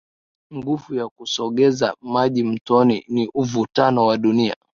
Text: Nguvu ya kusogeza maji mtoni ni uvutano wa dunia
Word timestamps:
Nguvu 0.53 0.95
ya 0.95 1.07
kusogeza 1.09 1.95
maji 2.01 2.43
mtoni 2.43 3.05
ni 3.07 3.29
uvutano 3.33 4.05
wa 4.05 4.17
dunia 4.17 4.55